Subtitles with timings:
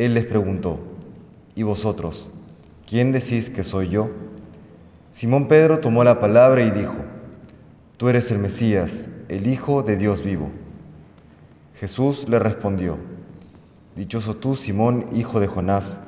[0.00, 0.80] Él les preguntó,
[1.54, 2.30] ¿y vosotros?
[2.88, 4.08] ¿Quién decís que soy yo?
[5.12, 6.94] Simón Pedro tomó la palabra y dijo,
[7.98, 10.48] Tú eres el Mesías, el Hijo de Dios vivo.
[11.78, 12.96] Jesús le respondió,
[13.94, 15.98] Dichoso tú, Simón, hijo de Jonás,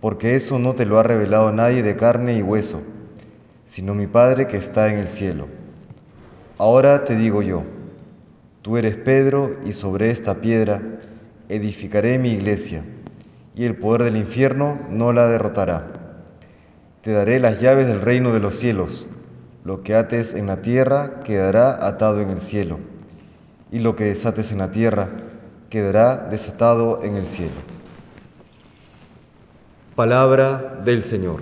[0.00, 2.80] porque eso no te lo ha revelado nadie de carne y hueso,
[3.66, 5.46] sino mi Padre que está en el cielo.
[6.56, 7.64] Ahora te digo yo,
[8.62, 10.80] tú eres Pedro y sobre esta piedra
[11.50, 12.82] edificaré mi iglesia
[13.54, 15.86] y el poder del infierno no la derrotará.
[17.02, 19.06] Te daré las llaves del reino de los cielos.
[19.64, 22.78] Lo que ates en la tierra quedará atado en el cielo,
[23.70, 25.08] y lo que desates en la tierra
[25.68, 27.52] quedará desatado en el cielo.
[29.94, 31.40] Palabra del Señor.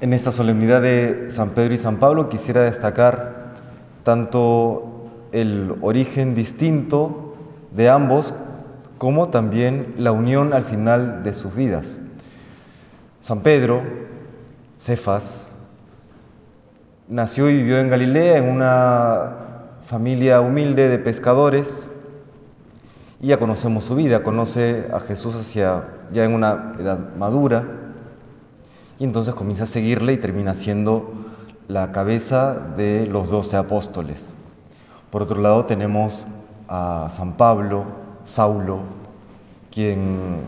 [0.00, 3.43] En esta solemnidad de San Pedro y San Pablo quisiera destacar
[4.04, 7.34] tanto el origen distinto
[7.74, 8.32] de ambos
[8.98, 11.98] como también la unión al final de sus vidas.
[13.18, 13.82] San Pedro,
[14.78, 15.48] Cefas,
[17.08, 19.32] nació y vivió en Galilea en una
[19.80, 21.88] familia humilde de pescadores
[23.20, 27.64] y ya conocemos su vida, conoce a Jesús hacia ya en una edad madura
[28.98, 31.23] y entonces comienza a seguirle y termina siendo
[31.68, 34.34] la cabeza de los doce apóstoles.
[35.10, 36.26] Por otro lado tenemos
[36.68, 37.84] a San Pablo,
[38.24, 38.80] Saulo,
[39.70, 40.40] quien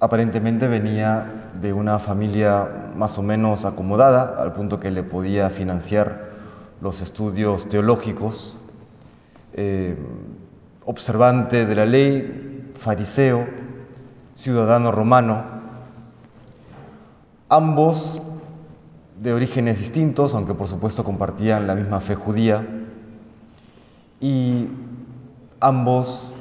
[0.00, 6.30] aparentemente venía de una familia más o menos acomodada, al punto que le podía financiar
[6.80, 8.58] los estudios teológicos,
[9.54, 9.96] eh,
[10.84, 13.46] observante de la ley, fariseo,
[14.34, 15.44] ciudadano romano,
[17.48, 18.20] ambos
[19.20, 22.66] de orígenes distintos, aunque por supuesto compartían la misma fe judía,
[24.20, 24.68] y
[25.60, 26.32] ambos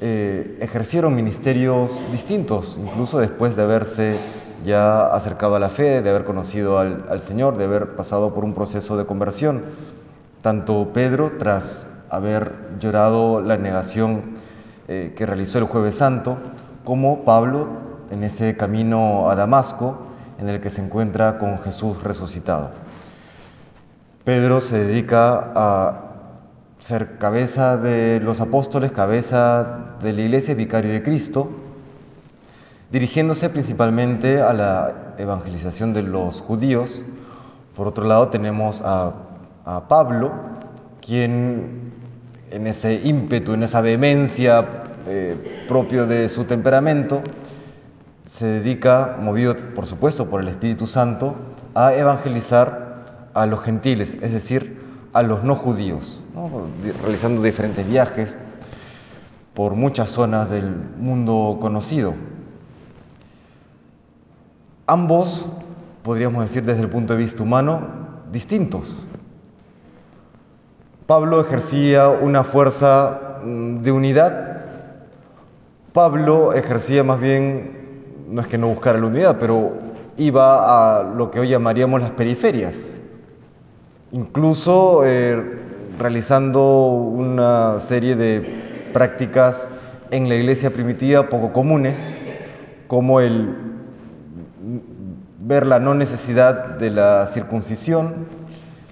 [0.00, 4.18] eh, ejercieron ministerios distintos, incluso después de haberse
[4.64, 8.54] ya acercado a la fe, de haber conocido al, Señor, de haber pasado por un
[8.54, 9.62] proceso de conversión.
[10.40, 14.36] Tanto Pedro, tras haber llorado la negación
[14.88, 16.38] eh, que realizó el jueves santo,
[16.84, 17.68] como Pablo
[18.10, 20.11] en ese camino a Damasco,
[20.42, 22.72] en el que se encuentra con Jesús resucitado.
[24.24, 26.04] Pedro se dedica a
[26.80, 31.48] ser cabeza de los apóstoles, cabeza de la iglesia, vicario de Cristo,
[32.90, 37.04] dirigiéndose principalmente a la evangelización de los judíos.
[37.76, 39.14] Por otro lado tenemos a,
[39.88, 40.32] Pablo,
[41.00, 41.92] quien
[42.50, 44.66] en ese ímpetu, en esa vehemencia
[45.06, 47.22] eh, propio de su temperamento,
[48.32, 51.36] se dedica, movido por supuesto por el Espíritu Santo,
[51.74, 53.04] a evangelizar
[53.34, 54.80] a los gentiles, es decir,
[55.12, 56.24] a los no judíos,
[57.02, 58.34] realizando diferentes viajes
[59.52, 62.14] por muchas zonas del mundo conocido.
[64.86, 65.46] Ambos,
[66.02, 67.82] podríamos decir desde el punto de vista humano,
[68.32, 69.04] distintos.
[71.06, 74.62] Pablo ejercía una fuerza mm, de unidad,
[75.92, 77.81] Pablo ejercía más bien
[78.32, 79.74] no es que no buscara la unidad, pero
[80.16, 82.94] iba a lo que hoy llamaríamos las periferias,
[84.10, 85.60] incluso eh,
[85.98, 89.68] realizando una serie de prácticas
[90.10, 91.98] en la iglesia primitiva poco comunes,
[92.88, 93.54] como el
[95.40, 98.26] ver la no necesidad de la circuncisión,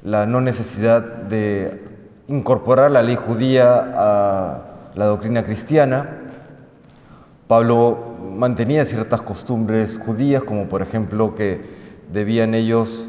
[0.03, 1.81] la no necesidad de
[2.29, 4.59] incorporar la ley judía a
[4.95, 6.19] la doctrina cristiana.
[7.47, 11.61] Pablo mantenía ciertas costumbres judías, como por ejemplo que
[12.13, 13.09] debían ellos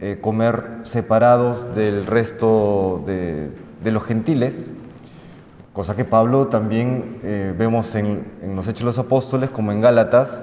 [0.00, 3.50] eh, comer separados del resto de,
[3.90, 4.70] los gentiles,
[5.72, 8.24] cosa que Pablo también eh, vemos en,
[8.54, 10.40] los Hechos de los Apóstoles, como en Gálatas,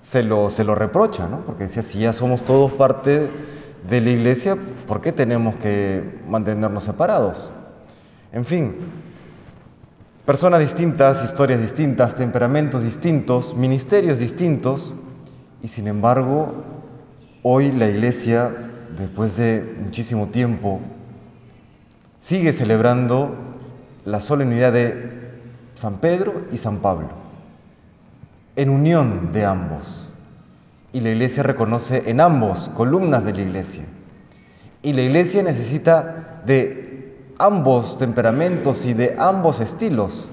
[0.00, 1.40] se lo, se lo reprocha, ¿no?
[1.40, 3.28] porque decía, si ya somos todos parte
[3.88, 4.56] de la iglesia,
[4.86, 7.52] ¿por qué tenemos que mantenernos separados?
[8.32, 8.76] En fin,
[10.28, 14.94] Personas distintas, historias distintas, temperamentos distintos, ministerios distintos,
[15.62, 16.52] y sin embargo,
[17.42, 18.54] hoy la iglesia,
[18.98, 20.80] después de muchísimo tiempo
[22.20, 23.34] sigue celebrando
[24.04, 25.30] la solemnidad de
[25.74, 27.08] San Pedro y San Pablo,
[28.56, 30.12] en unión de ambos.
[30.92, 33.84] Y la iglesia reconoce en ambos columnas de la iglesia.
[34.82, 36.97] Y la iglesia necesita de
[37.38, 40.28] ambos temperamentos y de ambos estilos.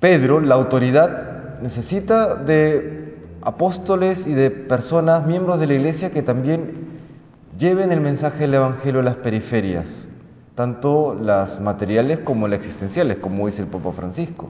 [0.00, 6.86] Pedro, la autoridad, necesita de apóstoles y de personas, miembros de la iglesia, que también
[7.58, 10.06] lleven el mensaje del Evangelio a las periferias,
[10.54, 14.48] tanto las materiales como las existenciales, como dice el Papa Francisco.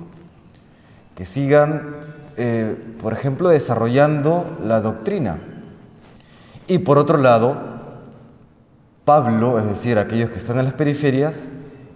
[1.15, 1.95] Que sigan,
[2.37, 5.39] eh, por ejemplo, desarrollando la doctrina.
[6.67, 7.76] Y por otro lado,
[9.07, 11.45] Pablo, es decir, aquellos que están en las periferias,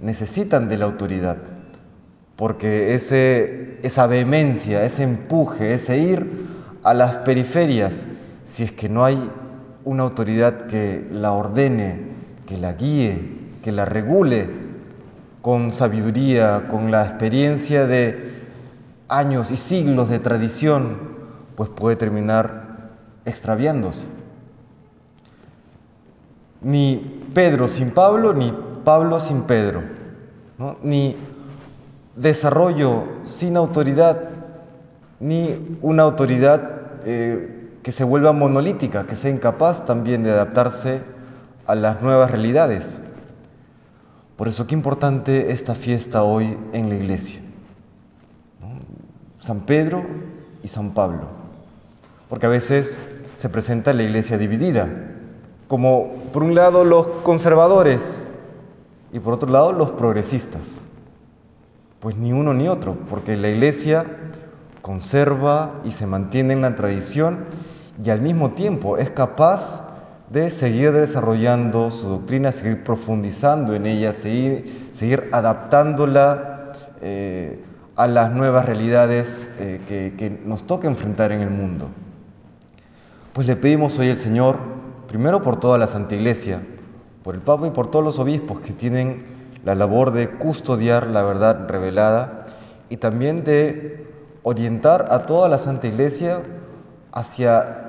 [0.01, 1.39] necesitan de la autoridad,
[2.37, 6.47] porque ese, esa vehemencia, ese empuje, ese ir
[6.85, 8.07] a las periferias,
[8.45, 9.29] si es que no hay
[9.85, 11.99] una autoridad que la ordene,
[12.47, 13.19] que la guíe,
[13.65, 14.49] que la regule
[15.43, 18.35] con sabiduría, con la experiencia de
[19.09, 20.97] años y siglos de tradición,
[21.57, 22.93] pues puede terminar
[23.25, 24.20] extraviándose.
[26.63, 26.97] Ni
[27.35, 28.53] Pedro sin Pablo, ni
[28.85, 29.83] Pablo sin Pedro,
[30.83, 31.17] ni
[32.17, 34.31] desarrollo sin autoridad,
[35.21, 41.01] ni una autoridad eh, que se vuelva monolítica, que sea incapaz también de adaptarse
[41.67, 43.01] a las nuevas realidades.
[44.37, 47.41] Por eso qué importante esta fiesta hoy en la iglesia.
[49.39, 50.05] San Pedro
[50.63, 51.29] y San Pablo.
[52.29, 52.97] Porque a veces
[53.37, 54.89] se presenta la iglesia dividida,
[55.71, 58.27] como por un lado los conservadores
[59.13, 60.81] y por otro lado los progresistas.
[62.01, 64.05] Pues ni uno ni otro, porque la iglesia
[64.83, 67.45] conserva y se mantiene en la tradición
[68.05, 69.81] y al mismo tiempo es capaz
[70.29, 77.63] de seguir desarrollando su doctrina, seguir profundizando en ella, seguir, seguir adaptándola eh,
[77.95, 81.91] a las nuevas realidades eh, que, que nos toca enfrentar en el mundo.
[83.33, 84.70] Pues le pedimos hoy al Señor,
[85.11, 86.63] primero por toda la Santa Iglesia,
[87.25, 89.25] por el Papa y por todos los obispos que tienen
[89.65, 92.47] la labor de custodiar la verdad revelada
[92.89, 94.07] y también de
[94.45, 96.43] orientar a toda la Santa Iglesia
[97.11, 97.89] hacia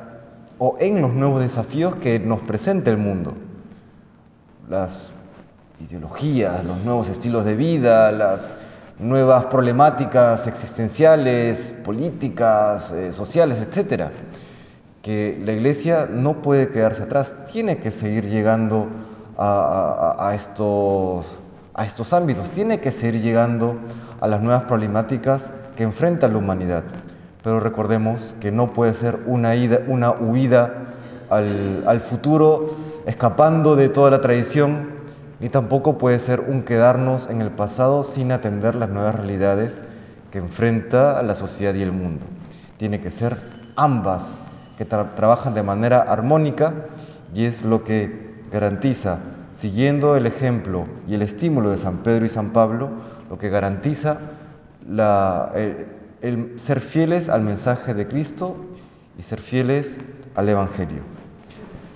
[0.58, 3.36] o en los nuevos desafíos que nos presenta el mundo.
[4.68, 5.12] Las
[5.80, 8.52] ideologías, los nuevos estilos de vida, las
[8.98, 14.12] nuevas problemáticas existenciales, políticas, eh, sociales, etcétera,
[15.02, 18.88] que la Iglesia no puede quedarse atrás, tiene que seguir llegando
[19.38, 21.36] a, estos,
[21.74, 23.76] a estos ámbitos, tiene que seguir llegando
[24.20, 26.84] a las nuevas problemáticas que enfrenta la humanidad
[27.44, 29.54] pero recordemos que no puede ser una,
[29.88, 30.74] una huida
[31.30, 32.76] al, al, futuro
[33.06, 34.90] escapando de toda la tradición,
[35.40, 39.82] ni tampoco puede ser un quedarnos en el pasado sin atender las nuevas realidades
[40.30, 42.26] que enfrenta la sociedad y el mundo.
[42.78, 43.38] Tiene que ser
[43.76, 44.40] ambas
[44.82, 46.74] que trabajan de manera armónica
[47.36, 49.20] y es lo que garantiza,
[49.54, 52.90] siguiendo el ejemplo y el estímulo de San Pedro y San Pablo,
[53.30, 54.18] lo que garantiza
[54.88, 58.56] el ser fieles al mensaje de Cristo
[59.20, 60.00] y ser fieles
[60.34, 61.04] al Evangelio.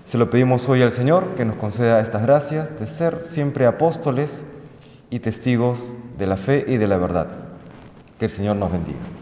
[0.05, 4.45] Se lo pedimos hoy al Señor que nos conceda estas gracias de ser siempre apóstoles
[5.09, 7.29] y testigos de la fe y de la verdad.
[8.19, 9.14] Que el Señor nos bendiga.